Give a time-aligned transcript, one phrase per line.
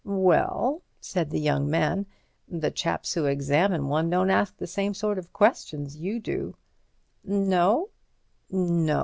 [0.03, 2.07] "Well," said the young man,
[2.47, 6.55] "the chaps who examine one don't ask the same sort of questions you do."
[7.23, 7.89] "No?"